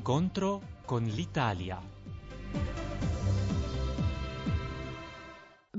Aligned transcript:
Incontro 0.00 0.62
con 0.86 1.04
l'Italia. 1.04 1.78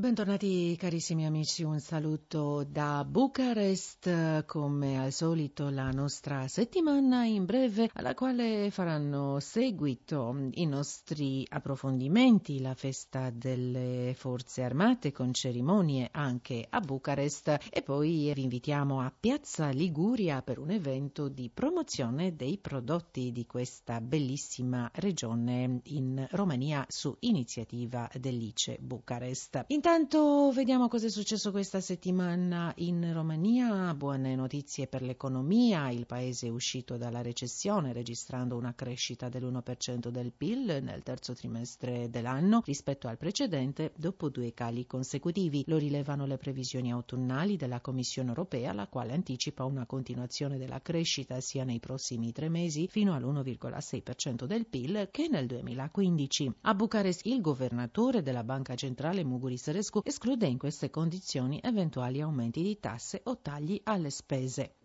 Bentornati 0.02 0.76
carissimi 0.78 1.28
amici, 1.28 1.62
un 1.62 1.80
saluto 1.80 2.64
da 2.68 3.06
Bucarest, 3.08 4.46
come 4.46 5.00
al 5.00 5.12
solito 5.12 5.70
la 5.70 5.92
nostra 5.92 6.48
settimana 6.48 7.26
in 7.26 7.46
breve 7.46 7.88
alla 7.94 8.16
quale 8.16 8.72
faranno 8.72 9.40
seguito 9.40 10.36
i 10.54 10.66
nostri 10.66 11.46
approfondimenti, 11.48 12.62
la 12.62 12.74
festa 12.74 13.30
delle 13.30 14.16
forze 14.18 14.64
armate 14.64 15.12
con 15.12 15.34
cerimonie 15.34 16.10
anche 16.12 16.66
a 16.68 16.80
Bucarest 16.80 17.60
e 17.70 17.84
poi 17.84 18.32
vi 18.34 18.42
invitiamo 18.42 19.02
a 19.02 19.14
Piazza 19.16 19.70
Liguria 19.70 20.42
per 20.42 20.58
un 20.58 20.72
evento 20.72 21.28
di 21.28 21.52
promozione 21.54 22.36
dei 22.36 22.58
prodotti 22.58 23.32
di 23.32 23.46
questa 23.46 24.02
bellissima 24.02 24.90
regione 24.96 25.82
in 25.84 26.26
Romania 26.32 26.84
su 26.90 27.16
iniziativa 27.20 28.10
dell'ICE 28.20 28.80
Bucarest. 28.82 29.66
Intanto 29.68 29.90
Intanto 29.94 30.52
vediamo 30.54 30.88
cosa 30.88 31.08
è 31.08 31.10
successo 31.10 31.52
questa 31.52 31.82
settimana 31.82 32.72
in 32.78 33.12
Romania. 33.12 33.94
Buone 33.94 34.36
notizie 34.36 34.88
per 34.88 35.02
l'economia. 35.02 35.90
Il 35.90 36.06
paese 36.06 36.48
è 36.48 36.50
uscito 36.50 36.96
dalla 36.96 37.22
recessione 37.22 37.92
registrando 37.92 38.56
una 38.56 38.74
crescita 38.74 39.28
dell'1% 39.28 40.08
del 40.08 40.32
PIL 40.32 40.80
nel 40.82 41.04
terzo 41.04 41.34
trimestre 41.34 42.10
dell'anno 42.10 42.62
rispetto 42.66 43.10
al 43.10 43.18
precedente 43.18 43.92
dopo 43.98 44.30
due 44.30 44.54
cali 44.54 44.86
consecutivi. 44.88 45.66
Lo 45.68 45.76
rilevano 45.76 46.26
le 46.26 46.38
previsioni 46.38 46.90
autunnali 46.90 47.58
della 47.58 47.82
Commissione 47.82 48.30
europea, 48.30 48.72
la 48.72 48.88
quale 48.88 49.12
anticipa 49.12 49.66
una 49.66 49.86
continuazione 49.86 50.58
della 50.58 50.82
crescita 50.82 51.42
sia 51.42 51.66
nei 51.66 51.82
prossimi 51.82 52.32
tre 52.32 52.48
mesi 52.48 52.88
fino 52.88 53.14
all'1,6% 53.14 54.46
del 54.46 54.68
PIL 54.68 55.10
che 55.12 55.28
nel 55.28 55.48
2015. 55.48 56.54
A 56.62 56.76
Bucarest 56.76 57.26
il 57.26 57.42
governatore 57.42 58.22
della 58.22 58.46
Banca 58.46 58.76
Centrale 58.76 59.26
Muguris 59.26 59.80
Băsescu 59.82 60.02
esclude 60.04 60.46
in 60.46 60.58
queste 60.58 60.90
condizioni 60.90 61.60
eventuali 61.64 62.22
aumenti 62.22 62.62
di 62.62 62.78
tasse 62.80 63.22
o 63.24 63.38
tagli 63.42 63.82
alle 63.84 64.12
spese. 64.12 64.76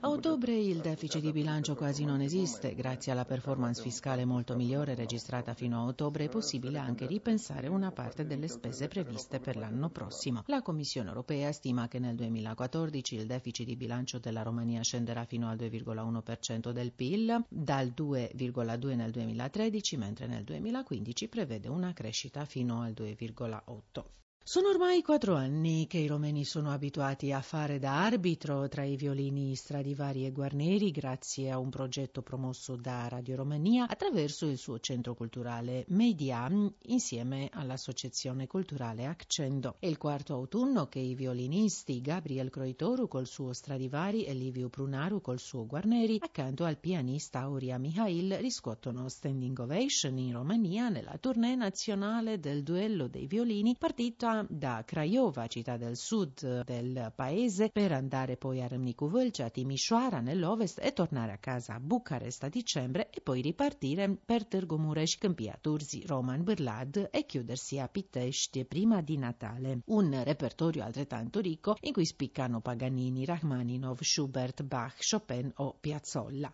A 0.00 0.08
ottobre 0.10 0.56
il 0.56 0.80
deficit 0.80 1.20
di 1.20 1.30
bilancio 1.30 1.76
quasi 1.76 2.04
non 2.04 2.20
esiste. 2.20 2.74
Grazie 2.74 3.12
alla 3.12 3.24
performance 3.24 3.80
fiscale 3.80 4.24
molto 4.24 4.56
migliore 4.56 4.96
registrata 4.96 5.54
fino 5.54 5.78
a 5.78 5.84
ottobre 5.86 6.24
è 6.24 6.28
possibile 6.28 6.78
anche 6.78 7.06
ripensare 7.06 7.68
una 7.68 7.92
parte 7.92 8.26
delle 8.26 8.48
spese 8.48 8.88
previste 8.88 9.38
per 9.38 9.56
l'anno 9.56 9.88
prossimo. 9.88 10.42
La 10.46 10.62
Commissione 10.62 11.10
europea 11.10 11.52
stima 11.52 11.86
che 11.86 12.00
nel 12.00 12.16
2014 12.16 13.14
il 13.14 13.26
deficit 13.26 13.66
di 13.66 13.76
bilancio 13.76 14.18
della 14.18 14.42
Romania 14.42 14.82
scenderà 14.82 15.24
fino 15.26 15.48
al 15.48 15.56
2,1% 15.56 16.72
del 16.72 16.90
PIL, 16.90 17.44
dal 17.48 17.92
2,2 17.96 18.96
nel 18.96 19.12
2013, 19.12 19.96
mentre 19.96 20.26
nel 20.26 20.42
2015 20.42 21.28
prevede 21.28 21.66
una 21.68 21.92
crescita 21.92 22.44
fino 22.44 22.82
al 22.82 22.92
2,8. 22.92 24.04
Sono 24.48 24.70
ormai 24.70 25.02
quattro 25.02 25.34
anni 25.34 25.86
che 25.86 25.98
i 25.98 26.06
romeni 26.06 26.42
sono 26.42 26.70
abituati 26.70 27.32
a 27.32 27.42
fare 27.42 27.78
da 27.78 28.02
arbitro 28.02 28.66
tra 28.66 28.82
i 28.82 28.96
violini 28.96 29.54
Stradivari 29.54 30.24
e 30.24 30.32
Guarneri 30.32 30.90
grazie 30.90 31.50
a 31.50 31.58
un 31.58 31.68
progetto 31.68 32.22
promosso 32.22 32.74
da 32.74 33.08
Radio 33.08 33.36
Romania 33.36 33.86
attraverso 33.86 34.46
il 34.46 34.56
suo 34.56 34.80
centro 34.80 35.12
culturale 35.12 35.84
Media 35.88 36.50
insieme 36.84 37.50
all'associazione 37.52 38.46
culturale 38.46 39.04
Accendo. 39.04 39.76
È 39.78 39.86
il 39.86 39.98
quarto 39.98 40.32
autunno 40.32 40.86
che 40.86 40.98
i 40.98 41.14
violinisti 41.14 42.00
Gabriel 42.00 42.48
Croitoru 42.48 43.06
col 43.06 43.26
suo 43.26 43.52
Stradivari 43.52 44.24
e 44.24 44.32
Livio 44.32 44.70
Prunaru 44.70 45.20
col 45.20 45.40
suo 45.40 45.66
Guarneri 45.66 46.16
accanto 46.20 46.64
al 46.64 46.78
pianista 46.78 47.40
Auria 47.40 47.76
Mihail 47.76 48.38
riscuotono 48.38 49.10
standing 49.10 49.58
ovation 49.58 50.16
in 50.16 50.32
Romania 50.32 50.88
nella 50.88 51.18
tournée 51.20 51.54
nazionale 51.54 52.40
del 52.40 52.62
duello 52.62 53.08
dei 53.08 53.26
violini 53.26 53.76
partita 53.76 54.36
da 54.48 54.82
Craiova, 54.84 55.46
città 55.46 55.76
del 55.76 55.96
sud 55.96 56.62
del 56.64 57.12
paese, 57.14 57.70
per 57.70 57.92
andare 57.92 58.36
poi 58.36 58.62
a 58.62 58.66
Râmnicu 58.66 59.08
Vâlcea, 59.08 59.48
Timișoara 59.48 60.20
nell'ovest 60.20 60.78
e 60.82 60.92
tornare 60.92 61.32
a 61.32 61.36
casa 61.38 61.74
a 61.74 61.80
Bucarest 61.80 62.42
a 62.42 62.48
dicembre 62.48 63.10
e 63.10 63.20
poi 63.20 63.40
ripartire 63.40 64.18
per 64.24 64.44
Târgu 64.44 64.76
Mureș, 64.76 65.16
Câmpia 65.18 65.58
Turzi, 65.60 66.04
Roman 66.06 66.42
Bârlad 66.42 67.08
e 67.10 67.24
chiudersi 67.24 67.78
a 67.78 67.86
Pitești 67.86 68.64
prima 68.64 69.00
di 69.00 69.16
Natale. 69.16 69.80
Un 69.86 70.22
repertorio 70.24 70.82
altrettanto 70.84 71.40
ricco 71.40 71.76
in 71.80 71.92
cui 71.92 72.06
spiccano 72.06 72.60
Paganini, 72.60 73.24
Rachmaninov, 73.24 73.98
Schubert, 74.00 74.62
Bach, 74.62 74.96
Chopin 75.10 75.52
o 75.56 75.76
Piazzolla. 75.80 76.52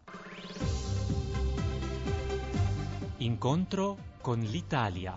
Incontro 3.19 3.97
con 4.21 4.41
l'Italia. 4.41 5.17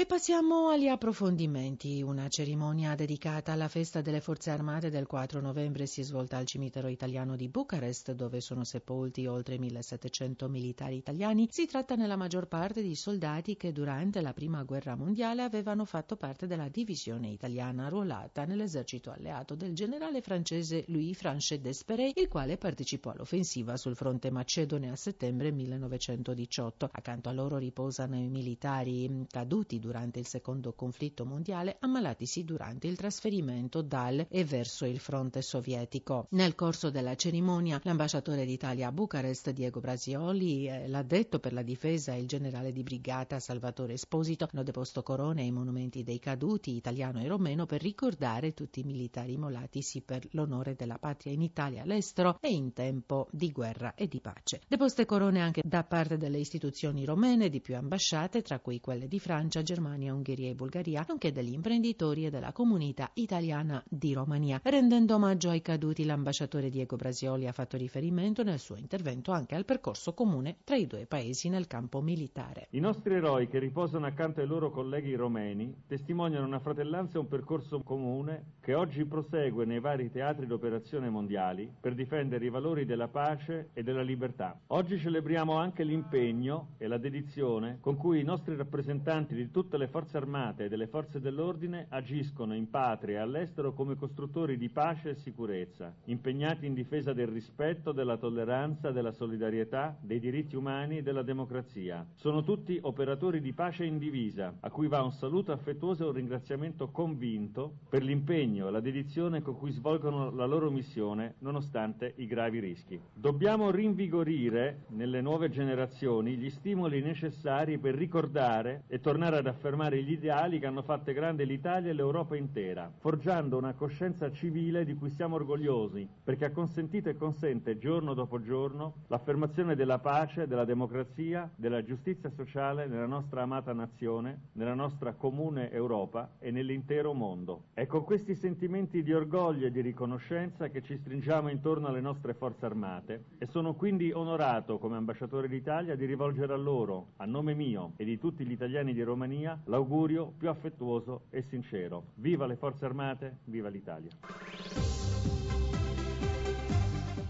E 0.00 0.06
passiamo 0.06 0.68
agli 0.68 0.88
approfondimenti. 0.88 2.00
Una 2.00 2.26
cerimonia 2.28 2.94
dedicata 2.94 3.52
alla 3.52 3.68
festa 3.68 4.00
delle 4.00 4.22
forze 4.22 4.48
armate 4.48 4.88
del 4.88 5.06
4 5.06 5.42
novembre 5.42 5.84
si 5.84 6.00
è 6.00 6.04
svolta 6.04 6.38
al 6.38 6.46
cimitero 6.46 6.88
italiano 6.88 7.36
di 7.36 7.50
Bucarest, 7.50 8.12
dove 8.12 8.40
sono 8.40 8.64
sepolti 8.64 9.26
oltre 9.26 9.58
1700 9.58 10.48
militari 10.48 10.96
italiani. 10.96 11.48
Si 11.50 11.66
tratta 11.66 11.96
nella 11.96 12.16
maggior 12.16 12.48
parte 12.48 12.80
di 12.80 12.94
soldati 12.94 13.58
che 13.58 13.72
durante 13.72 14.22
la 14.22 14.32
prima 14.32 14.62
guerra 14.62 14.96
mondiale 14.96 15.42
avevano 15.42 15.84
fatto 15.84 16.16
parte 16.16 16.46
della 16.46 16.70
divisione 16.70 17.28
italiana 17.28 17.84
arruolata 17.84 18.46
nell'esercito 18.46 19.10
alleato 19.10 19.54
del 19.54 19.74
generale 19.74 20.22
francese 20.22 20.84
Louis 20.86 21.14
Franchet 21.14 21.60
d'Esperey, 21.60 22.12
il 22.14 22.28
quale 22.28 22.56
partecipò 22.56 23.10
all'offensiva 23.10 23.76
sul 23.76 23.96
fronte 23.96 24.30
macedone 24.30 24.90
a 24.90 24.96
settembre 24.96 25.50
1918. 25.50 26.88
Accanto 26.90 27.28
a 27.28 27.32
loro 27.32 27.58
riposano 27.58 28.16
i 28.16 28.30
militari 28.30 29.26
caduti 29.28 29.78
durante 29.78 29.88
durante 30.00 30.18
il 30.18 30.26
secondo 30.26 30.72
conflitto 30.72 31.26
mondiale, 31.26 31.76
ammalatisi 31.78 32.42
durante 32.42 32.86
il 32.86 32.96
trasferimento 32.96 33.82
dal 33.82 34.26
e 34.30 34.44
verso 34.44 34.86
il 34.86 34.98
fronte 34.98 35.42
sovietico. 35.42 36.26
Nel 36.30 36.54
corso 36.54 36.90
della 36.90 37.14
cerimonia, 37.14 37.78
l'ambasciatore 37.82 38.46
d'Italia 38.46 38.88
a 38.88 38.92
Bucarest, 38.92 39.50
Diego 39.50 39.80
Brasioli, 39.80 40.66
e 40.66 40.88
l'addetto 40.88 41.38
per 41.38 41.52
la 41.52 41.60
difesa 41.60 42.14
il 42.14 42.26
generale 42.26 42.72
di 42.72 42.82
brigata 42.82 43.38
Salvatore 43.40 43.92
Esposito 43.92 44.48
hanno 44.50 44.62
deposto 44.62 45.02
corone 45.02 45.42
ai 45.42 45.50
monumenti 45.50 46.02
dei 46.02 46.18
caduti, 46.18 46.74
italiano 46.74 47.20
e 47.20 47.28
romeno, 47.28 47.66
per 47.66 47.82
ricordare 47.82 48.54
tutti 48.54 48.80
i 48.80 48.84
militari 48.84 49.34
immolatisi 49.34 50.00
per 50.00 50.26
l'onore 50.30 50.76
della 50.76 50.96
patria 50.98 51.32
in 51.32 51.42
Italia, 51.42 51.82
all'estero 51.82 52.38
e 52.40 52.50
in 52.50 52.72
tempo 52.72 53.28
di 53.32 53.52
guerra 53.52 53.94
e 53.94 54.08
di 54.08 54.20
pace. 54.20 54.62
Deposte 54.66 55.04
corone 55.04 55.42
anche 55.42 55.60
da 55.62 55.84
parte 55.84 56.16
delle 56.16 56.38
istituzioni 56.38 57.04
romene 57.04 57.50
di 57.50 57.60
più 57.60 57.76
ambasciate, 57.76 58.40
tra 58.40 58.60
cui 58.60 58.80
quelle 58.80 59.06
di 59.06 59.18
Francia, 59.18 59.62
Germania, 59.62 59.79
Germania, 59.80 60.12
Ungheria 60.12 60.50
e 60.50 60.54
Bulgaria, 60.54 61.06
nonché 61.08 61.32
degli 61.32 61.54
imprenditori 61.54 62.26
e 62.26 62.30
della 62.30 62.52
comunità 62.52 63.10
italiana 63.14 63.82
di 63.88 64.12
Romania. 64.12 64.60
Rendendo 64.62 65.14
omaggio 65.14 65.48
ai 65.48 65.62
caduti, 65.62 66.04
l'ambasciatore 66.04 66.68
Diego 66.68 66.96
Brasioli 66.96 67.46
ha 67.46 67.52
fatto 67.52 67.78
riferimento 67.78 68.42
nel 68.42 68.58
suo 68.58 68.76
intervento 68.76 69.32
anche 69.32 69.54
al 69.54 69.64
percorso 69.64 70.12
comune 70.12 70.58
tra 70.64 70.76
i 70.76 70.86
due 70.86 71.06
paesi 71.06 71.48
nel 71.48 71.66
campo 71.66 72.02
militare. 72.02 72.66
I 72.70 72.80
nostri 72.80 73.14
eroi 73.14 73.48
che 73.48 73.58
riposano 73.58 74.04
accanto 74.04 74.40
ai 74.40 74.46
loro 74.46 74.70
colleghi 74.70 75.14
romeni 75.14 75.74
testimoniano 75.86 76.44
una 76.44 76.60
fratellanza 76.60 77.16
e 77.16 77.20
un 77.20 77.28
percorso 77.28 77.80
comune 77.80 78.56
che 78.60 78.74
oggi 78.74 79.06
prosegue 79.06 79.64
nei 79.64 79.80
vari 79.80 80.10
teatri 80.10 80.46
d'operazione 80.46 81.08
mondiali 81.08 81.72
per 81.80 81.94
difendere 81.94 82.44
i 82.44 82.50
valori 82.50 82.84
della 82.84 83.08
pace 83.08 83.70
e 83.72 83.82
della 83.82 84.02
libertà. 84.02 84.60
Oggi 84.68 84.98
celebriamo 84.98 85.54
anche 85.54 85.84
l'impegno 85.84 86.74
e 86.76 86.86
la 86.86 86.98
dedizione 86.98 87.78
con 87.80 87.96
cui 87.96 88.20
i 88.20 88.24
nostri 88.24 88.56
rappresentanti 88.56 89.34
di 89.34 89.50
tutto 89.50 89.69
tutte 89.70 89.84
le 89.84 89.92
forze 89.92 90.16
armate 90.16 90.64
e 90.64 90.68
delle 90.68 90.88
forze 90.88 91.20
dell'ordine 91.20 91.86
agiscono 91.90 92.56
in 92.56 92.68
patria 92.70 93.18
e 93.18 93.22
all'estero 93.22 93.72
come 93.72 93.94
costruttori 93.94 94.58
di 94.58 94.68
pace 94.68 95.10
e 95.10 95.14
sicurezza, 95.14 95.94
impegnati 96.06 96.66
in 96.66 96.74
difesa 96.74 97.12
del 97.12 97.28
rispetto, 97.28 97.92
della 97.92 98.16
tolleranza, 98.16 98.90
della 98.90 99.12
solidarietà, 99.12 99.96
dei 100.00 100.18
diritti 100.18 100.56
umani 100.56 100.96
e 100.96 101.02
della 101.02 101.22
democrazia. 101.22 102.04
Sono 102.16 102.42
tutti 102.42 102.80
operatori 102.82 103.40
di 103.40 103.52
pace 103.52 103.84
in 103.84 103.98
divisa, 103.98 104.56
a 104.58 104.70
cui 104.70 104.88
va 104.88 105.02
un 105.02 105.12
saluto 105.12 105.52
affettuoso 105.52 106.02
e 106.02 106.08
un 106.08 106.14
ringraziamento 106.14 106.88
convinto 106.88 107.74
per 107.88 108.02
l'impegno 108.02 108.66
e 108.66 108.70
la 108.72 108.80
dedizione 108.80 109.40
con 109.40 109.56
cui 109.56 109.70
svolgono 109.70 110.32
la 110.32 110.46
loro 110.46 110.68
missione 110.68 111.34
nonostante 111.38 112.14
i 112.16 112.26
gravi 112.26 112.58
rischi. 112.58 113.00
Dobbiamo 113.14 113.70
rinvigorire 113.70 114.86
nelle 114.88 115.20
nuove 115.20 115.48
generazioni 115.48 116.34
gli 116.34 116.50
stimoli 116.50 117.02
necessari 117.02 117.78
per 117.78 117.94
ricordare 117.94 118.82
e 118.88 118.98
tornare 118.98 119.36
ad 119.36 119.46
affrontare 119.46 119.58
affermare 119.60 120.02
gli 120.02 120.12
ideali 120.12 120.58
che 120.58 120.64
hanno 120.64 120.80
fatto 120.80 121.12
grande 121.12 121.44
l'Italia 121.44 121.90
e 121.90 121.92
l'Europa 121.92 122.34
intera, 122.34 122.90
forgiando 122.98 123.58
una 123.58 123.74
coscienza 123.74 124.32
civile 124.32 124.86
di 124.86 124.94
cui 124.94 125.10
siamo 125.10 125.34
orgogliosi, 125.34 126.08
perché 126.24 126.46
ha 126.46 126.50
consentito 126.50 127.10
e 127.10 127.16
consente 127.16 127.78
giorno 127.78 128.14
dopo 128.14 128.40
giorno 128.40 128.94
l'affermazione 129.08 129.76
della 129.76 129.98
pace, 129.98 130.46
della 130.46 130.64
democrazia, 130.64 131.48
della 131.54 131.84
giustizia 131.84 132.30
sociale 132.30 132.86
nella 132.86 133.06
nostra 133.06 133.42
amata 133.42 133.74
nazione, 133.74 134.48
nella 134.52 134.74
nostra 134.74 135.12
comune 135.12 135.70
Europa 135.70 136.30
e 136.38 136.50
nell'intero 136.50 137.12
mondo. 137.12 137.64
È 137.74 137.86
con 137.86 138.04
questi 138.04 138.34
sentimenti 138.34 139.02
di 139.02 139.12
orgoglio 139.12 139.66
e 139.66 139.70
di 139.70 139.82
riconoscenza 139.82 140.68
che 140.68 140.82
ci 140.82 140.96
stringiamo 140.96 141.50
intorno 141.50 141.88
alle 141.88 142.00
nostre 142.00 142.32
forze 142.32 142.64
armate 142.64 143.24
e 143.36 143.46
sono 143.46 143.74
quindi 143.74 144.10
onorato 144.10 144.78
come 144.78 144.96
ambasciatore 144.96 145.48
d'Italia 145.48 145.96
di 145.96 146.06
rivolgere 146.06 146.54
a 146.54 146.56
loro, 146.56 147.08
a 147.16 147.26
nome 147.26 147.52
mio 147.52 147.92
e 147.96 148.04
di 148.04 148.18
tutti 148.18 148.46
gli 148.46 148.52
italiani 148.52 148.94
di 148.94 149.02
Romania, 149.02 149.49
l'augurio 149.64 150.32
più 150.36 150.48
affettuoso 150.48 151.22
e 151.30 151.42
sincero. 151.48 152.12
Viva 152.14 152.46
le 152.46 152.56
forze 152.56 152.84
armate, 152.84 153.38
viva 153.44 153.68
l'Italia. 153.68 154.10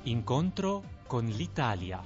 Incontro 0.05 0.83
con 1.07 1.27
l'Italia. 1.27 2.01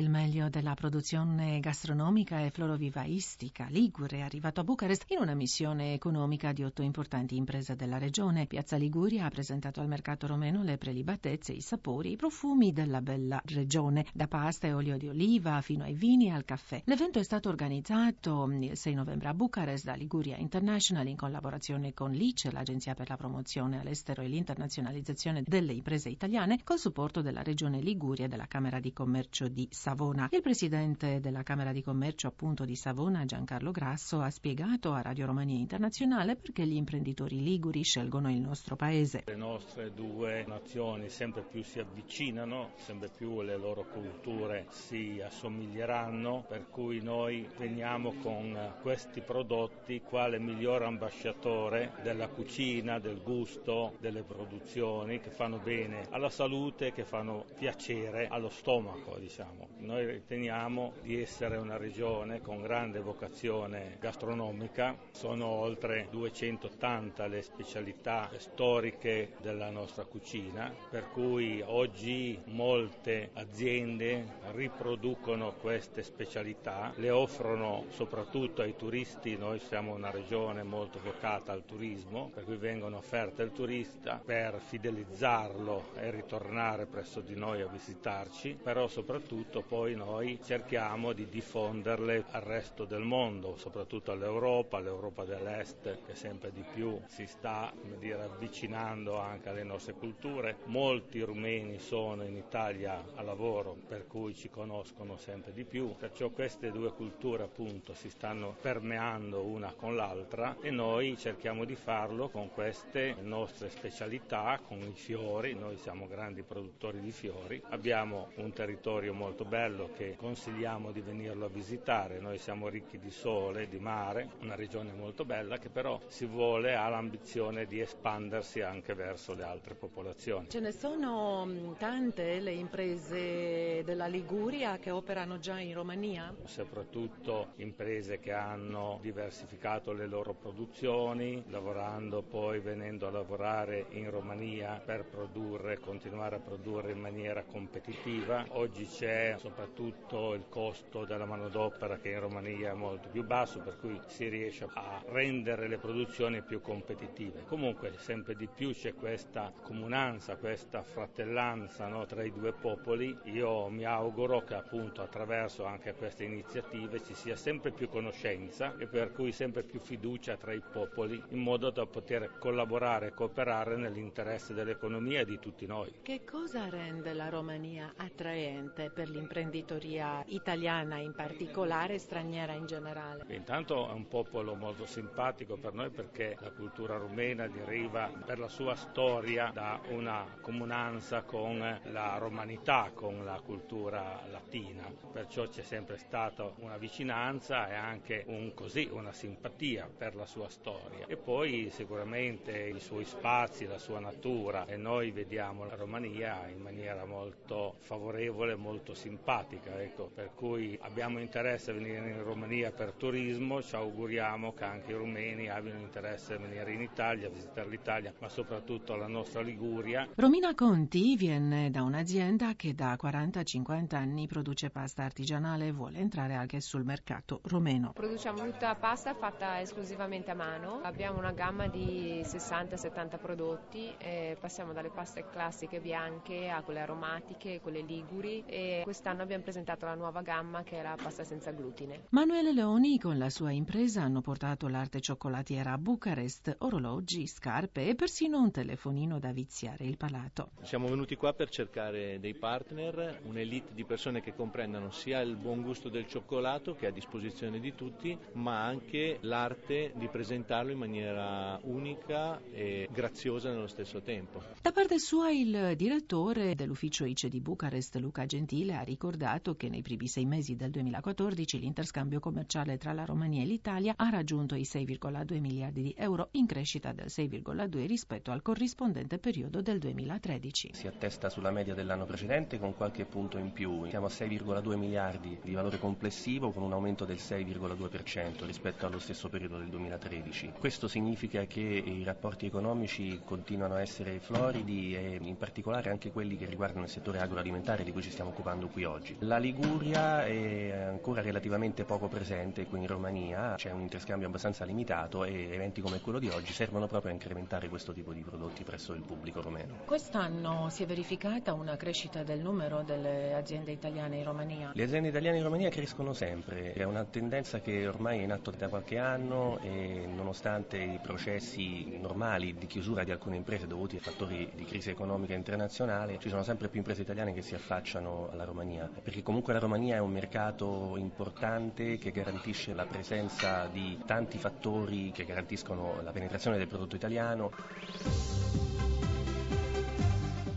Il 0.00 0.10
meglio 0.10 0.48
della 0.48 0.74
produzione 0.74 1.58
gastronomica 1.58 2.38
e 2.38 2.50
florovivaistica 2.50 3.66
ligure 3.68 4.18
è 4.18 4.20
arrivato 4.20 4.60
a 4.60 4.62
Bucarest 4.62 5.06
in 5.08 5.18
una 5.18 5.34
missione 5.34 5.92
economica 5.92 6.52
di 6.52 6.62
otto 6.62 6.82
importanti 6.82 7.34
imprese 7.34 7.74
della 7.74 7.98
regione. 7.98 8.46
Piazza 8.46 8.76
Liguria 8.76 9.24
ha 9.24 9.28
presentato 9.28 9.80
al 9.80 9.88
mercato 9.88 10.28
romeno 10.28 10.62
le 10.62 10.78
prelibatezze, 10.78 11.50
i 11.50 11.60
sapori, 11.60 12.12
i 12.12 12.16
profumi 12.16 12.72
della 12.72 13.02
bella 13.02 13.42
regione, 13.46 14.06
da 14.14 14.28
pasta 14.28 14.68
e 14.68 14.72
olio 14.72 14.96
di 14.96 15.08
oliva 15.08 15.60
fino 15.62 15.82
ai 15.82 15.94
vini 15.94 16.28
e 16.28 16.30
al 16.30 16.44
caffè. 16.44 16.80
L'evento 16.84 17.18
è 17.18 17.24
stato 17.24 17.48
organizzato 17.48 18.48
il 18.52 18.76
6 18.76 18.94
novembre 18.94 19.30
a 19.30 19.34
Bucarest 19.34 19.84
da 19.84 19.94
Liguria 19.94 20.36
International 20.36 21.08
in 21.08 21.16
collaborazione 21.16 21.92
con 21.92 22.12
l'ICE, 22.12 22.52
l'Agenzia 22.52 22.94
per 22.94 23.08
la 23.08 23.16
promozione 23.16 23.80
all'estero 23.80 24.22
e 24.22 24.28
l'internazionalizzazione 24.28 25.42
delle 25.44 25.72
imprese 25.72 26.08
italiane, 26.08 26.62
col 26.62 26.78
supporto 26.78 27.20
della 27.20 27.42
regione 27.42 27.80
Liguria 27.80 28.26
e 28.26 28.28
della 28.28 28.46
Camera 28.46 28.78
di 28.78 28.92
Commercio 28.92 29.48
di 29.48 29.66
Savona. 29.68 29.86
Savona. 29.88 30.28
Il 30.32 30.42
presidente 30.42 31.18
della 31.18 31.42
Camera 31.42 31.72
di 31.72 31.82
Commercio 31.82 32.26
appunto 32.26 32.66
di 32.66 32.76
Savona, 32.76 33.24
Giancarlo 33.24 33.70
Grasso, 33.70 34.20
ha 34.20 34.28
spiegato 34.28 34.92
a 34.92 35.00
Radio 35.00 35.24
Romania 35.24 35.56
Internazionale 35.56 36.36
perché 36.36 36.66
gli 36.66 36.76
imprenditori 36.76 37.42
liguri 37.42 37.82
scelgono 37.84 38.30
il 38.30 38.38
nostro 38.38 38.76
paese. 38.76 39.22
Le 39.24 39.34
nostre 39.34 39.94
due 39.94 40.44
nazioni 40.46 41.08
sempre 41.08 41.40
più 41.40 41.62
si 41.62 41.78
avvicinano, 41.78 42.72
sempre 42.76 43.08
più 43.08 43.40
le 43.40 43.56
loro 43.56 43.86
culture 43.86 44.66
si 44.68 45.22
assomiglieranno, 45.24 46.44
per 46.46 46.68
cui 46.68 47.00
noi 47.00 47.48
veniamo 47.56 48.12
con 48.20 48.74
questi 48.82 49.22
prodotti 49.22 50.02
quale 50.02 50.38
miglior 50.38 50.82
ambasciatore 50.82 51.94
della 52.02 52.28
cucina, 52.28 52.98
del 52.98 53.22
gusto, 53.22 53.94
delle 54.00 54.22
produzioni 54.22 55.18
che 55.18 55.30
fanno 55.30 55.56
bene 55.56 56.08
alla 56.10 56.28
salute, 56.28 56.92
che 56.92 57.04
fanno 57.04 57.46
piacere 57.56 58.26
allo 58.26 58.50
stomaco, 58.50 59.16
diciamo. 59.18 59.76
Noi 59.80 60.04
riteniamo 60.06 60.94
di 61.02 61.20
essere 61.22 61.56
una 61.56 61.76
regione 61.76 62.40
con 62.40 62.60
grande 62.62 62.98
vocazione 62.98 63.96
gastronomica, 64.00 64.96
sono 65.12 65.46
oltre 65.46 66.08
280 66.10 67.26
le 67.28 67.42
specialità 67.42 68.28
storiche 68.38 69.34
della 69.40 69.70
nostra 69.70 70.04
cucina, 70.04 70.74
per 70.90 71.08
cui 71.10 71.62
oggi 71.64 72.38
molte 72.46 73.30
aziende 73.34 74.24
riproducono 74.52 75.52
queste 75.52 76.02
specialità, 76.02 76.92
le 76.96 77.10
offrono 77.10 77.84
soprattutto 77.90 78.62
ai 78.62 78.74
turisti, 78.74 79.36
noi 79.36 79.60
siamo 79.60 79.94
una 79.94 80.10
regione 80.10 80.64
molto 80.64 80.98
vocata 81.02 81.52
al 81.52 81.64
turismo, 81.64 82.30
per 82.34 82.44
cui 82.44 82.56
vengono 82.56 82.96
offerte 82.96 83.42
al 83.42 83.52
turista 83.52 84.20
per 84.22 84.60
fidelizzarlo 84.60 85.90
e 85.94 86.10
ritornare 86.10 86.86
presso 86.86 87.20
di 87.20 87.36
noi 87.36 87.62
a 87.62 87.68
visitarci, 87.68 88.58
però 88.60 88.88
soprattutto 88.88 89.66
poi 89.68 89.94
noi 89.94 90.40
cerchiamo 90.42 91.12
di 91.12 91.28
diffonderle 91.28 92.24
al 92.30 92.40
resto 92.40 92.86
del 92.86 93.02
mondo, 93.02 93.56
soprattutto 93.58 94.12
all'Europa, 94.12 94.78
all'Europa 94.78 95.24
dell'Est 95.24 96.06
che 96.06 96.14
sempre 96.14 96.50
di 96.52 96.64
più 96.72 96.98
si 97.06 97.26
sta 97.26 97.70
dire, 97.98 98.22
avvicinando 98.22 99.18
anche 99.18 99.50
alle 99.50 99.64
nostre 99.64 99.92
culture. 99.92 100.56
Molti 100.64 101.20
rumeni 101.20 101.78
sono 101.78 102.24
in 102.24 102.36
Italia 102.36 103.04
a 103.14 103.22
lavoro, 103.22 103.76
per 103.86 104.06
cui 104.06 104.34
ci 104.34 104.48
conoscono 104.48 105.18
sempre 105.18 105.52
di 105.52 105.64
più, 105.64 105.94
perciò 105.96 106.30
queste 106.30 106.70
due 106.70 106.92
culture 106.92 107.42
appunto 107.42 107.92
si 107.92 108.08
stanno 108.08 108.56
permeando 108.58 109.44
una 109.44 109.74
con 109.76 109.94
l'altra 109.94 110.56
e 110.62 110.70
noi 110.70 111.18
cerchiamo 111.18 111.66
di 111.66 111.74
farlo 111.74 112.30
con 112.30 112.50
queste 112.50 113.16
nostre 113.20 113.68
specialità, 113.68 114.58
con 114.66 114.80
i 114.80 114.94
fiori, 114.94 115.54
noi 115.54 115.76
siamo 115.76 116.06
grandi 116.06 116.42
produttori 116.42 117.00
di 117.00 117.12
fiori, 117.12 117.62
abbiamo 117.68 118.30
un 118.36 118.50
territorio 118.52 119.12
molto 119.12 119.44
bello 119.44 119.56
bello 119.58 119.90
che 119.96 120.14
consigliamo 120.16 120.92
di 120.92 121.00
venirlo 121.00 121.46
a 121.46 121.48
visitare. 121.48 122.20
Noi 122.20 122.38
siamo 122.38 122.68
ricchi 122.68 122.96
di 122.96 123.10
sole, 123.10 123.66
di 123.66 123.80
mare, 123.80 124.28
una 124.42 124.54
regione 124.54 124.92
molto 124.92 125.24
bella 125.24 125.58
che 125.58 125.68
però 125.68 125.98
si 126.06 126.26
vuole, 126.26 126.76
ha 126.76 126.88
l'ambizione 126.88 127.66
di 127.66 127.80
espandersi 127.80 128.60
anche 128.60 128.94
verso 128.94 129.34
le 129.34 129.42
altre 129.42 129.74
popolazioni. 129.74 130.48
Ce 130.48 130.60
ne 130.60 130.70
sono 130.70 131.44
mm, 131.44 131.72
tante 131.76 132.38
le 132.38 132.52
imprese 132.52 133.82
della 133.84 134.06
Liguria 134.06 134.78
che 134.78 134.92
operano 134.92 135.40
già 135.40 135.58
in 135.58 135.74
Romania? 135.74 136.32
Soprattutto 136.44 137.48
imprese 137.56 138.20
che 138.20 138.30
hanno 138.30 139.00
diversificato 139.02 139.92
le 139.92 140.06
loro 140.06 140.34
produzioni, 140.34 141.42
lavorando 141.48 142.22
poi 142.22 142.60
venendo 142.60 143.08
a 143.08 143.10
lavorare 143.10 143.86
in 143.90 144.08
Romania 144.08 144.80
per 144.84 145.04
produrre, 145.04 145.80
continuare 145.80 146.36
a 146.36 146.40
produrre 146.40 146.92
in 146.92 147.00
maniera 147.00 147.42
competitiva. 147.42 148.44
Oggi 148.50 148.86
c'è 148.86 149.36
soprattutto 149.48 150.34
il 150.34 150.44
costo 150.48 151.04
della 151.06 151.24
manodopera 151.24 151.96
che 151.96 152.10
in 152.10 152.20
Romania 152.20 152.70
è 152.70 152.74
molto 152.74 153.08
più 153.08 153.24
basso, 153.24 153.60
per 153.60 153.78
cui 153.78 153.98
si 154.06 154.28
riesce 154.28 154.66
a 154.74 155.02
rendere 155.08 155.68
le 155.68 155.78
produzioni 155.78 156.42
più 156.42 156.60
competitive. 156.60 157.44
Comunque 157.46 157.92
sempre 157.98 158.36
di 158.36 158.46
più 158.46 158.72
c'è 158.72 158.94
questa 158.94 159.52
comunanza, 159.62 160.36
questa 160.36 160.82
fratellanza 160.82 161.86
no, 161.86 162.04
tra 162.04 162.22
i 162.22 162.32
due 162.32 162.52
popoli. 162.52 163.16
Io 163.24 163.68
mi 163.68 163.84
auguro 163.84 164.44
che 164.44 164.54
appunto 164.54 165.02
attraverso 165.02 165.64
anche 165.64 165.94
queste 165.94 166.24
iniziative 166.24 167.02
ci 167.02 167.14
sia 167.14 167.36
sempre 167.36 167.70
più 167.70 167.88
conoscenza 167.88 168.74
e 168.76 168.86
per 168.86 169.12
cui 169.12 169.32
sempre 169.32 169.62
più 169.62 169.80
fiducia 169.80 170.36
tra 170.36 170.52
i 170.52 170.60
popoli 170.60 171.22
in 171.30 171.38
modo 171.38 171.70
da 171.70 171.86
poter 171.86 172.38
collaborare 172.38 173.08
e 173.08 173.14
cooperare 173.14 173.76
nell'interesse 173.76 174.52
dell'economia 174.52 175.20
e 175.20 175.24
di 175.24 175.38
tutti 175.38 175.66
noi. 175.66 175.90
Che 176.02 176.24
cosa 176.24 176.68
rende 176.68 177.14
la 177.14 177.30
Romania 177.30 177.94
attraente 177.96 178.90
per 178.90 179.08
l'impresa? 179.08 179.37
L'imprenditoria 179.38 180.24
italiana 180.26 180.98
in 180.98 181.14
particolare 181.14 181.94
e 181.94 181.98
straniera 181.98 182.52
in 182.52 182.66
generale? 182.66 183.24
Intanto 183.28 183.88
è 183.88 183.92
un 183.92 184.08
popolo 184.08 184.54
molto 184.54 184.84
simpatico 184.84 185.56
per 185.56 185.74
noi 185.74 185.90
perché 185.90 186.36
la 186.40 186.50
cultura 186.50 186.96
rumena 186.96 187.46
deriva 187.46 188.10
per 188.24 188.38
la 188.38 188.48
sua 188.48 188.74
storia 188.74 189.50
da 189.54 189.80
una 189.90 190.24
comunanza 190.40 191.22
con 191.22 191.58
la 191.58 192.18
romanità, 192.18 192.90
con 192.92 193.24
la 193.24 193.40
cultura 193.44 194.20
latina, 194.30 194.90
perciò 195.12 195.46
c'è 195.48 195.62
sempre 195.62 195.98
stata 195.98 196.52
una 196.56 196.76
vicinanza 196.76 197.68
e 197.68 197.74
anche 197.74 198.24
un 198.26 198.52
così, 198.54 198.88
una 198.90 199.12
simpatia 199.12 199.88
per 199.96 200.16
la 200.16 200.26
sua 200.26 200.48
storia. 200.48 201.06
E 201.06 201.16
poi 201.16 201.70
sicuramente 201.70 202.52
i 202.68 202.80
suoi 202.80 203.04
spazi, 203.04 203.66
la 203.66 203.78
sua 203.78 204.00
natura 204.00 204.66
e 204.66 204.76
noi 204.76 205.12
vediamo 205.12 205.64
la 205.64 205.76
Romania 205.76 206.46
in 206.48 206.60
maniera 206.60 207.04
molto 207.04 207.76
favorevole, 207.78 208.56
molto 208.56 208.94
simpatica 208.94 209.27
simpatica, 209.28 209.78
ecco, 209.82 210.10
per 210.14 210.30
cui 210.34 210.78
abbiamo 210.80 211.18
interesse 211.18 211.70
a 211.70 211.74
venire 211.74 212.08
in 212.08 212.22
Romania 212.22 212.72
per 212.72 212.92
turismo, 212.92 213.60
ci 213.60 213.74
auguriamo 213.74 214.54
che 214.54 214.64
anche 214.64 214.92
i 214.92 214.94
rumeni 214.94 215.50
abbiano 215.50 215.80
interesse 215.80 216.34
a 216.34 216.38
venire 216.38 216.72
in 216.72 216.80
Italia, 216.80 217.26
a 217.26 217.30
visitare 217.30 217.68
l'Italia, 217.68 218.14
ma 218.20 218.30
soprattutto 218.30 218.96
la 218.96 219.06
nostra 219.06 219.42
Liguria. 219.42 220.08
Romina 220.14 220.54
Conti 220.54 221.14
viene 221.16 221.70
da 221.70 221.82
un'azienda 221.82 222.54
che 222.56 222.74
da 222.74 222.96
40-50 223.00 223.94
anni 223.96 224.26
produce 224.26 224.70
pasta 224.70 225.04
artigianale 225.04 225.66
e 225.66 225.72
vuole 225.72 225.98
entrare 225.98 226.32
anche 226.32 226.62
sul 226.62 226.84
mercato 226.84 227.40
romeno. 227.44 227.92
Produciamo 227.92 228.42
tutta 228.44 228.74
pasta 228.76 229.12
fatta 229.12 229.60
esclusivamente 229.60 230.30
a 230.30 230.34
mano, 230.34 230.80
abbiamo 230.82 231.18
una 231.18 231.32
gamma 231.32 231.68
di 231.68 232.22
60-70 232.24 233.18
prodotti, 233.20 233.94
passiamo 234.40 234.72
dalle 234.72 234.88
paste 234.88 235.26
classiche 235.30 235.80
bianche 235.80 236.48
a 236.48 236.62
quelle 236.62 236.80
aromatiche, 236.80 237.60
quelle 237.60 237.82
liguri 237.82 238.42
e 238.46 238.80
quest'anno 238.84 239.16
quest'anno 239.18 239.22
abbiamo 239.22 239.42
presentato 239.42 239.84
la 239.86 239.94
nuova 239.94 240.22
gamma 240.22 240.62
che 240.62 240.78
è 240.78 240.82
la 240.82 240.96
pasta 241.00 241.24
senza 241.24 241.50
glutine. 241.50 242.04
Manuele 242.10 242.52
Leoni 242.52 242.98
con 242.98 243.18
la 243.18 243.30
sua 243.30 243.50
impresa 243.50 244.02
hanno 244.02 244.20
portato 244.20 244.68
l'arte 244.68 245.00
cioccolatiera 245.00 245.72
a 245.72 245.78
Bucarest, 245.78 246.56
orologi, 246.60 247.26
scarpe 247.26 247.88
e 247.88 247.94
persino 247.94 248.40
un 248.40 248.50
telefonino 248.50 249.18
da 249.18 249.32
viziare 249.32 249.84
il 249.84 249.96
palato. 249.96 250.50
Siamo 250.62 250.88
venuti 250.88 251.16
qua 251.16 251.32
per 251.32 251.48
cercare 251.48 252.20
dei 252.20 252.34
partner, 252.34 253.20
un'elite 253.24 253.74
di 253.74 253.84
persone 253.84 254.20
che 254.20 254.34
comprendano 254.34 254.90
sia 254.90 255.20
il 255.20 255.36
buon 255.36 255.62
gusto 255.62 255.88
del 255.88 256.06
cioccolato 256.06 256.74
che 256.74 256.86
è 256.86 256.88
a 256.88 256.92
disposizione 256.92 257.58
di 257.58 257.74
tutti, 257.74 258.16
ma 258.32 258.64
anche 258.64 259.18
l'arte 259.22 259.92
di 259.96 260.08
presentarlo 260.08 260.70
in 260.70 260.78
maniera 260.78 261.58
unica 261.62 262.40
e 262.52 262.88
graziosa 262.92 263.50
nello 263.50 263.66
stesso 263.66 264.00
tempo. 264.00 264.42
Da 264.62 264.72
parte 264.72 264.98
sua 264.98 265.30
il 265.30 265.74
direttore 265.76 266.54
dell'ufficio 266.54 267.04
ICE 267.04 267.28
di 267.28 267.40
Bucarest, 267.40 267.96
Luca 267.96 268.26
Gentile, 268.26 268.74
ha 268.74 268.82
ricordato 268.82 269.07
che 269.56 269.68
nei 269.68 269.80
primi 269.80 270.06
sei 270.06 270.26
mesi 270.26 270.54
del 270.54 270.70
2014 270.70 271.58
l'interscambio 271.58 272.20
commerciale 272.20 272.76
tra 272.76 272.92
la 272.92 273.04
Romania 273.04 273.42
e 273.42 273.46
l'Italia 273.46 273.94
ha 273.96 274.10
raggiunto 274.10 274.54
i 274.54 274.62
6,2 274.62 275.40
miliardi 275.40 275.82
di 275.82 275.94
euro 275.96 276.28
in 276.32 276.46
crescita 276.46 276.92
del 276.92 277.06
6,2 277.06 277.86
rispetto 277.86 278.30
al 278.30 278.42
corrispondente 278.42 279.18
periodo 279.18 279.62
del 279.62 279.78
2013. 279.78 280.70
Si 280.74 280.86
attesta 280.86 281.30
sulla 281.30 281.50
media 281.50 281.74
dell'anno 281.74 282.04
precedente 282.04 282.58
con 282.58 282.74
qualche 282.74 283.06
punto 283.06 283.38
in 283.38 283.52
più. 283.52 283.86
Siamo 283.88 284.06
a 284.06 284.10
6,2 284.10 284.76
miliardi 284.76 285.38
di 285.42 285.54
valore 285.54 285.78
complessivo 285.78 286.50
con 286.50 286.62
un 286.62 286.72
aumento 286.72 287.04
del 287.04 287.16
6,2% 287.16 288.44
rispetto 288.44 288.86
allo 288.86 288.98
stesso 288.98 289.28
periodo 289.28 289.56
del 289.56 289.68
2013. 289.68 290.52
Questo 290.58 290.86
significa 290.86 291.46
che 291.46 291.60
i 291.60 292.02
rapporti 292.04 292.46
economici 292.46 293.20
continuano 293.24 293.74
a 293.74 293.80
essere 293.80 294.18
floridi 294.20 294.94
e 294.94 295.18
in 295.20 295.36
particolare 295.36 295.90
anche 295.90 296.10
quelli 296.10 296.36
che 296.36 296.44
riguardano 296.44 296.84
il 296.84 296.90
settore 296.90 297.20
agroalimentare 297.20 297.84
di 297.84 297.92
cui 297.92 298.02
ci 298.02 298.10
stiamo 298.10 298.30
occupando 298.30 298.68
qui 298.68 298.84
oggi. 298.88 299.16
La 299.20 299.38
Liguria 299.38 300.24
è 300.24 300.72
ancora 300.72 301.22
relativamente 301.22 301.84
poco 301.84 302.08
presente 302.08 302.66
qui 302.66 302.80
in 302.80 302.86
Romania, 302.86 303.54
c'è 303.56 303.70
un 303.70 303.80
interscambio 303.80 304.26
abbastanza 304.26 304.64
limitato 304.64 305.24
e 305.24 305.50
eventi 305.52 305.80
come 305.80 306.00
quello 306.00 306.18
di 306.18 306.28
oggi 306.28 306.52
servono 306.52 306.86
proprio 306.86 307.10
a 307.10 307.14
incrementare 307.14 307.68
questo 307.68 307.92
tipo 307.92 308.12
di 308.12 308.22
prodotti 308.22 308.64
presso 308.64 308.92
il 308.94 309.02
pubblico 309.02 309.40
romeno. 309.40 309.74
Quest'anno 309.84 310.68
si 310.70 310.82
è 310.82 310.86
verificata 310.86 311.52
una 311.52 311.76
crescita 311.76 312.22
del 312.22 312.40
numero 312.40 312.82
delle 312.82 313.34
aziende 313.34 313.72
italiane 313.72 314.16
in 314.16 314.24
Romania? 314.24 314.70
Le 314.74 314.82
aziende 314.82 315.08
italiane 315.08 315.38
in 315.38 315.42
Romania 315.42 315.70
crescono 315.70 316.12
sempre, 316.12 316.72
è 316.72 316.82
una 316.84 317.04
tendenza 317.04 317.60
che 317.60 317.86
ormai 317.86 318.20
è 318.20 318.22
in 318.22 318.32
atto 318.32 318.50
da 318.50 318.68
qualche 318.68 318.98
anno 318.98 319.58
e 319.60 320.06
nonostante 320.06 320.78
i 320.78 320.98
processi 321.02 321.98
normali 321.98 322.54
di 322.54 322.66
chiusura 322.66 323.04
di 323.04 323.10
alcune 323.10 323.36
imprese 323.36 323.66
dovuti 323.66 323.96
a 323.96 324.00
fattori 324.00 324.50
di 324.54 324.64
crisi 324.64 324.90
economica 324.90 325.34
internazionale, 325.34 326.18
ci 326.18 326.28
sono 326.28 326.42
sempre 326.42 326.68
più 326.68 326.78
imprese 326.78 327.02
italiane 327.02 327.32
che 327.32 327.42
si 327.42 327.54
affacciano 327.54 328.28
alla 328.30 328.44
Romania, 328.78 328.90
perché 329.02 329.22
comunque 329.22 329.52
la 329.52 329.58
Romania 329.58 329.96
è 329.96 329.98
un 329.98 330.12
mercato 330.12 330.96
importante 330.96 331.98
che 331.98 332.10
garantisce 332.10 332.72
la 332.74 332.84
presenza 332.84 333.66
di 333.66 333.98
tanti 334.06 334.38
fattori 334.38 335.10
che 335.12 335.24
garantiscono 335.24 336.00
la 336.02 336.12
penetrazione 336.12 336.58
del 336.58 336.68
prodotto 336.68 336.96
italiano. 336.96 337.50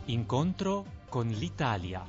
Incontro 0.06 0.86
con 1.10 1.28
l'Italia. 1.28 2.06